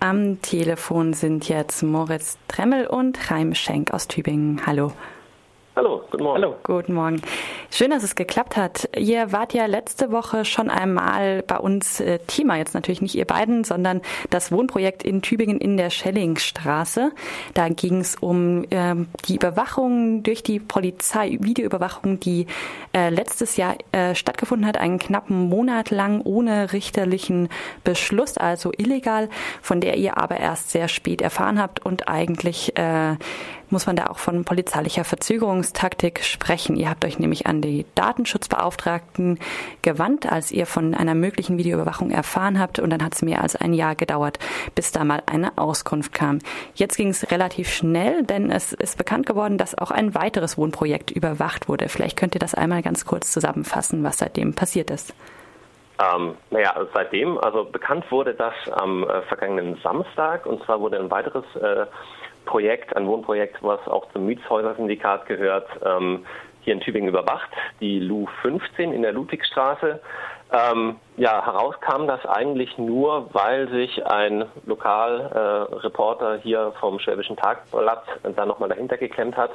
[0.00, 4.64] Am Telefon sind jetzt Moritz Tremmel und Chaim Schenk aus Tübingen.
[4.64, 4.92] Hallo.
[5.74, 6.42] Hallo, guten Morgen.
[6.42, 6.56] Hallo.
[6.62, 7.22] Guten Morgen.
[7.70, 8.88] Schön, dass es geklappt hat.
[8.96, 13.26] Ihr wart ja letzte Woche schon einmal bei uns äh, Thema, jetzt natürlich nicht ihr
[13.26, 14.00] beiden, sondern
[14.30, 17.12] das Wohnprojekt in Tübingen in der Schellingstraße.
[17.52, 18.94] Da ging es um äh,
[19.26, 22.46] die Überwachung durch die Polizei, Videoüberwachung, die
[22.94, 27.50] äh, letztes Jahr äh, stattgefunden hat, einen knappen Monat lang ohne richterlichen
[27.84, 29.28] Beschluss, also illegal,
[29.60, 33.16] von der ihr aber erst sehr spät erfahren habt und eigentlich äh,
[33.70, 36.76] muss man da auch von polizeilicher Verzögerungstaktik sprechen.
[36.76, 39.38] Ihr habt euch nämlich an die Datenschutzbeauftragten
[39.82, 43.56] gewandt, als ihr von einer möglichen Videoüberwachung erfahren habt und dann hat es mehr als
[43.56, 44.38] ein Jahr gedauert,
[44.74, 46.38] bis da mal eine Auskunft kam.
[46.74, 51.10] Jetzt ging es relativ schnell, denn es ist bekannt geworden, dass auch ein weiteres Wohnprojekt
[51.10, 51.88] überwacht wurde.
[51.88, 55.14] Vielleicht könnt ihr das einmal ganz kurz zusammenfassen, was seitdem passiert ist.
[56.00, 61.10] Ähm, naja, seitdem, also bekannt wurde das am äh, vergangenen Samstag und zwar wurde ein
[61.10, 61.86] weiteres äh,
[62.48, 66.24] Projekt, ein Wohnprojekt, was auch zum Mietshäuser-Syndikat gehört, ähm,
[66.62, 67.50] hier in Tübingen überwacht,
[67.80, 70.00] die LU 15 in der Ludwigstraße.
[70.50, 78.04] Ähm, ja, herauskam das eigentlich nur, weil sich ein Lokalreporter äh, hier vom Schwäbischen Tagblatt
[78.34, 79.50] da nochmal dahinter geklemmt hat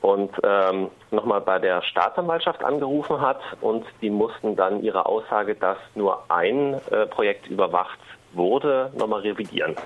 [0.00, 5.78] und ähm, nochmal bei der Staatsanwaltschaft angerufen hat und die mussten dann ihre Aussage, dass
[5.94, 7.98] nur ein äh, Projekt überwacht
[8.32, 9.76] wurde, nochmal revidieren.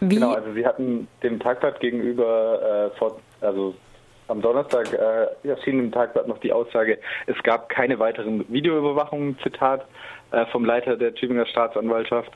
[0.00, 0.14] Wie?
[0.14, 3.74] Genau, also Sie hatten dem Tagblatt gegenüber, äh, vor, also
[4.28, 9.86] am Donnerstag äh, erschien im Tagblatt noch die Aussage, es gab keine weiteren Videoüberwachungen, Zitat,
[10.30, 12.30] äh, vom Leiter der Tübinger Staatsanwaltschaft.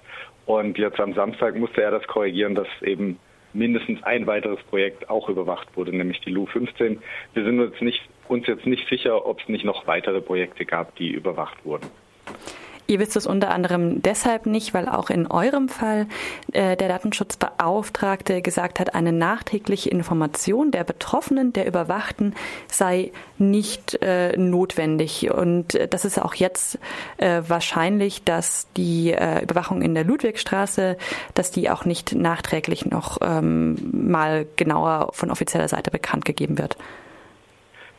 [0.47, 3.21] Und jetzt am Samstag musste er das korrigieren, dass eben
[3.53, 7.01] mindestens ein weiteres Projekt auch überwacht wurde, nämlich die LU 15.
[7.35, 10.97] Wir sind uns, nicht, uns jetzt nicht sicher, ob es nicht noch weitere Projekte gab,
[10.97, 11.87] die überwacht wurden.
[12.87, 16.07] Ihr wisst es unter anderem deshalb nicht, weil auch in eurem Fall
[16.53, 22.35] äh, der Datenschutzbeauftragte gesagt hat, eine nachträgliche Information der Betroffenen, der Überwachten
[22.69, 25.31] sei nicht äh, notwendig.
[25.31, 26.79] Und äh, das ist auch jetzt
[27.19, 30.97] äh, wahrscheinlich, dass die äh, Überwachung in der Ludwigstraße,
[31.35, 36.77] dass die auch nicht nachträglich noch ähm, mal genauer von offizieller Seite bekannt gegeben wird.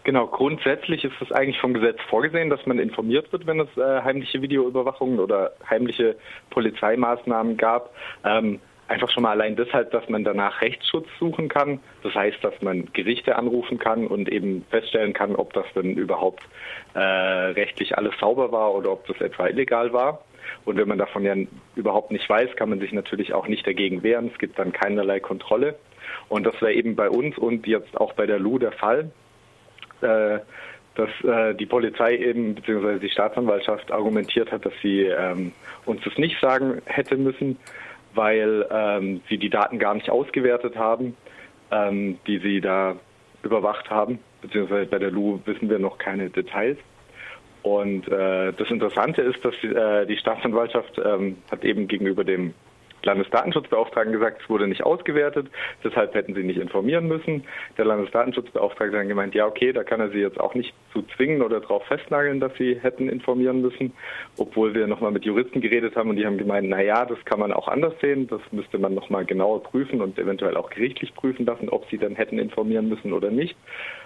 [0.03, 4.01] Genau, grundsätzlich ist es eigentlich vom Gesetz vorgesehen, dass man informiert wird, wenn es äh,
[4.01, 6.17] heimliche Videoüberwachungen oder heimliche
[6.49, 7.95] Polizeimaßnahmen gab.
[8.25, 8.59] Ähm,
[8.89, 11.79] einfach schon mal allein deshalb, dass man danach Rechtsschutz suchen kann.
[12.03, 16.43] Das heißt, dass man Gerichte anrufen kann und eben feststellen kann, ob das denn überhaupt
[16.95, 20.25] äh, rechtlich alles sauber war oder ob das etwa illegal war.
[20.65, 21.33] Und wenn man davon ja
[21.77, 24.29] überhaupt nicht weiß, kann man sich natürlich auch nicht dagegen wehren.
[24.33, 25.75] Es gibt dann keinerlei Kontrolle.
[26.27, 29.11] Und das wäre eben bei uns und jetzt auch bei der LU der Fall
[30.03, 30.39] äh,
[30.95, 35.51] dass äh, die Polizei eben beziehungsweise die Staatsanwaltschaft argumentiert hat, dass sie ähm,
[35.85, 37.57] uns das nicht sagen hätte müssen,
[38.13, 41.15] weil ähm, sie die Daten gar nicht ausgewertet haben,
[41.71, 42.95] ähm, die sie da
[43.41, 46.77] überwacht haben, beziehungsweise bei der LU wissen wir noch keine Details.
[47.63, 52.53] Und äh, das Interessante ist, dass die, äh, die Staatsanwaltschaft ähm, hat eben gegenüber dem
[53.03, 55.47] Landesdatenschutzbeauftragten gesagt, es wurde nicht ausgewertet,
[55.83, 57.43] deshalb hätten sie nicht informieren müssen.
[57.77, 61.03] Der Landesdatenschutzbeauftragte hat dann gemeint, ja okay, da kann er sie jetzt auch nicht zu
[61.15, 63.93] zwingen oder darauf festnageln, dass sie hätten informieren müssen,
[64.37, 67.39] obwohl wir nochmal mit Juristen geredet haben und die haben gemeint, na ja, das kann
[67.39, 71.45] man auch anders sehen, das müsste man nochmal genauer prüfen und eventuell auch gerichtlich prüfen
[71.45, 73.55] lassen, ob sie dann hätten informieren müssen oder nicht,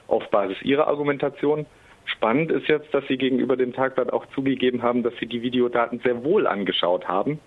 [0.08, 1.66] auf Basis ihrer Argumentation.
[2.06, 6.00] Spannend ist jetzt, dass Sie gegenüber dem Tagblatt auch zugegeben haben, dass Sie die Videodaten
[6.00, 7.40] sehr wohl angeschaut haben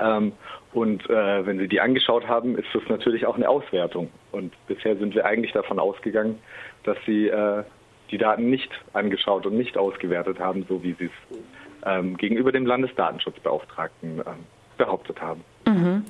[0.00, 0.32] ähm,
[0.72, 4.10] und äh, wenn Sie die angeschaut haben, ist das natürlich auch eine Auswertung.
[4.32, 6.38] Und bisher sind wir eigentlich davon ausgegangen,
[6.84, 7.62] dass Sie äh,
[8.10, 11.38] die Daten nicht angeschaut und nicht ausgewertet haben, so wie Sie es
[11.84, 14.44] ähm, gegenüber dem Landesdatenschutzbeauftragten ähm,
[14.76, 15.42] behauptet haben.
[15.66, 16.04] Mhm.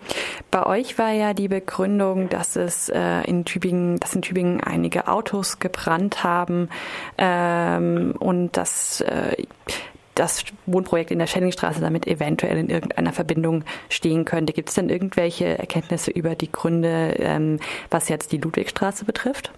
[0.51, 5.09] Bei euch war ja die Begründung, dass es äh, in Tübingen, dass in Tübingen einige
[5.09, 6.69] Autos gebrannt haben
[7.19, 9.37] ähm, und dass äh,
[10.17, 14.53] das Wohnprojekt in der Schellingstraße damit eventuell in irgendeiner Verbindung stehen könnte.
[14.53, 17.61] Gibt es denn irgendwelche Erkenntnisse über die Gründe, ähm,
[17.91, 19.53] was jetzt die Ludwigstraße betrifft?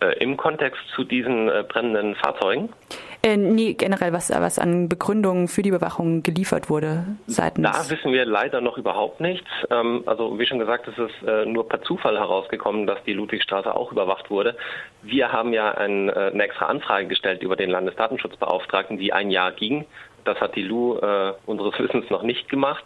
[0.00, 2.68] Äh, Im Kontext zu diesen äh, brennenden Fahrzeugen?
[3.26, 7.64] Äh, nee, generell, was, was an Begründungen für die Überwachung geliefert wurde seitens.
[7.64, 9.48] Da wissen wir leider noch überhaupt nichts.
[9.68, 13.74] Ähm, also wie schon gesagt, es ist äh, nur per Zufall herausgekommen, dass die Ludwigstraße
[13.74, 14.56] auch überwacht wurde.
[15.02, 19.50] Wir haben ja ein, äh, eine extra Anfrage gestellt über den Landesdatenschutzbeauftragten, die ein Jahr
[19.50, 19.86] ging.
[20.24, 22.84] Das hat die LU äh, unseres Wissens noch nicht gemacht.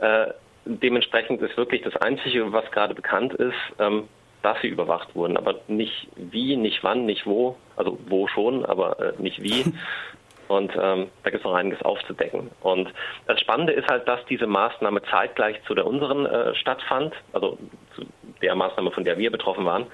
[0.00, 0.32] Äh,
[0.64, 4.08] dementsprechend ist wirklich das Einzige, was gerade bekannt ist, ähm,
[4.46, 9.00] dass sie überwacht wurden, aber nicht wie, nicht wann, nicht wo, also wo schon, aber
[9.00, 9.64] äh, nicht wie.
[10.48, 12.52] Und ähm, da gibt es noch einiges aufzudecken.
[12.60, 12.88] Und
[13.26, 17.58] das Spannende ist halt, dass diese Maßnahme zeitgleich zu der unseren äh, stattfand, also
[17.96, 18.04] zu
[18.40, 19.86] der Maßnahme, von der wir betroffen waren.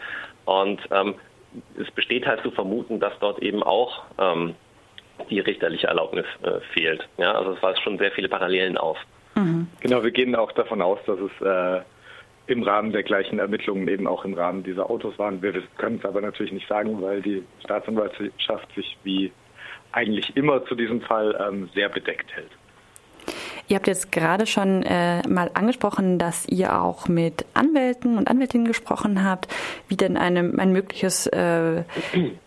[0.44, 1.14] Und ähm,
[1.80, 4.54] es besteht halt zu vermuten, dass dort eben auch ähm,
[5.30, 7.08] die richterliche Erlaubnis äh, fehlt.
[7.16, 8.98] Ja, also es weist schon sehr viele Parallelen auf.
[9.34, 9.68] Mhm.
[9.80, 11.80] Genau, wir gehen auch davon aus, dass es äh,
[12.46, 15.42] im Rahmen der gleichen Ermittlungen eben auch im Rahmen dieser Autos waren.
[15.42, 19.32] Wir können es aber natürlich nicht sagen, weil die Staatsanwaltschaft sich wie
[19.92, 22.50] eigentlich immer zu diesem Fall ähm, sehr bedeckt hält.
[23.68, 28.66] Ihr habt jetzt gerade schon äh, mal angesprochen, dass ihr auch mit Anwälten und Anwältinnen
[28.66, 29.48] gesprochen habt,
[29.88, 31.84] wie denn eine, ein mögliches äh,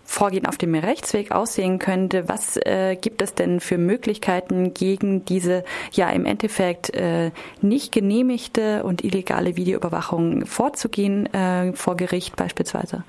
[0.03, 2.29] Vorgehen auf dem Rechtsweg aussehen könnte.
[2.29, 5.63] Was äh, gibt es denn für Möglichkeiten gegen diese
[5.93, 7.31] ja im Endeffekt äh,
[7.61, 13.03] nicht genehmigte und illegale Videoüberwachung vorzugehen äh, vor Gericht beispielsweise?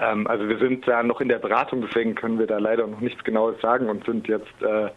[0.00, 3.00] Ähm, also wir sind da noch in der Beratung, deswegen können wir da leider noch
[3.00, 4.90] nichts Genaues sagen und sind jetzt äh,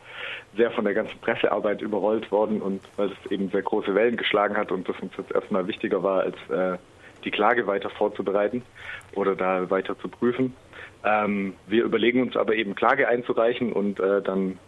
[0.56, 4.58] sehr von der ganzen Pressearbeit überrollt worden und weil es eben sehr große Wellen geschlagen
[4.58, 6.78] hat und das uns jetzt erstmal wichtiger war, als äh,
[7.24, 8.64] die Klage weiter vorzubereiten
[9.16, 10.56] oder da weiter zu prüfen.
[11.04, 14.60] Ähm, wir überlegen uns aber eben Klage einzureichen und äh, dann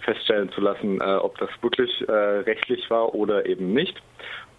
[0.00, 4.02] feststellen zu lassen, äh, ob das wirklich äh, rechtlich war oder eben nicht.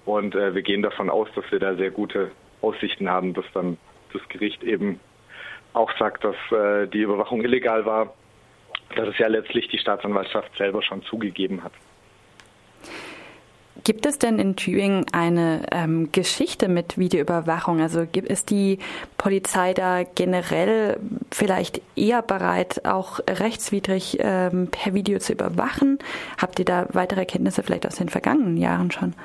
[0.06, 2.32] Und äh, wir gehen davon aus, dass wir da sehr gute
[2.62, 3.78] Aussichten haben, dass dann
[4.14, 5.00] das Gericht eben
[5.74, 8.14] auch sagt, dass äh, die Überwachung illegal war,
[8.96, 11.74] dass es ja letztlich die Staatsanwaltschaft selber schon zugegeben hat.
[13.84, 17.82] Gibt es denn in Tübingen eine ähm, Geschichte mit Videoüberwachung?
[17.82, 18.80] Also gibt es die
[19.18, 20.98] Polizei da generell
[21.32, 26.00] vielleicht eher bereit, auch rechtswidrig ähm, per Video zu überwachen?
[26.42, 29.16] Habt ihr da weitere Erkenntnisse vielleicht aus den vergangenen Jahren schon?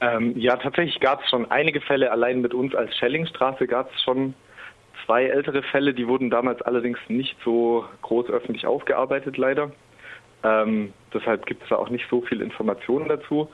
[0.00, 2.10] Ähm, ja, tatsächlich gab es schon einige Fälle.
[2.10, 4.34] Allein mit uns als Schellingstraße gab es schon
[5.04, 9.70] zwei ältere Fälle, die wurden damals allerdings nicht so groß öffentlich aufgearbeitet, leider.
[10.44, 13.48] Ähm, deshalb gibt es da auch nicht so viel Informationen dazu.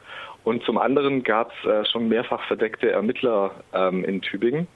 [0.44, 4.66] Und zum anderen gab es äh, schon mehrfach verdeckte Ermittler ähm, in Tübingen.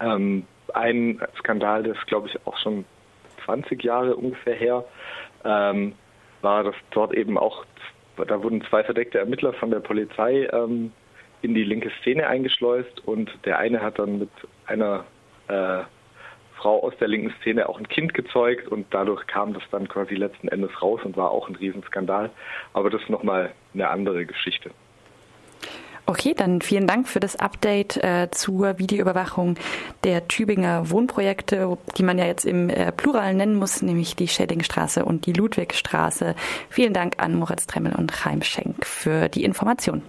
[0.00, 2.84] Ähm, ein Skandal, das glaube ich auch schon
[3.44, 4.84] 20 Jahre ungefähr her,
[5.44, 5.94] ähm,
[6.42, 7.64] war, dass dort eben auch,
[8.16, 10.92] da wurden zwei verdeckte Ermittler von der Polizei ähm,
[11.40, 14.30] in die linke Szene eingeschleust und der eine hat dann mit
[14.66, 15.04] einer
[15.48, 15.84] äh,
[16.58, 20.14] Frau aus der linken Szene auch ein Kind gezeugt und dadurch kam das dann quasi
[20.14, 22.30] letzten Endes raus und war auch ein Riesenskandal.
[22.72, 24.70] Aber das ist nochmal eine andere Geschichte.
[26.06, 29.56] Okay, dann vielen Dank für das Update äh, zur Videoüberwachung
[30.04, 35.04] der Tübinger Wohnprojekte, die man ja jetzt im äh, Plural nennen muss, nämlich die Schellingstraße
[35.04, 36.34] und die Ludwigstraße.
[36.70, 40.02] Vielen Dank an Moritz Tremmel und Chaim Schenk für die Information.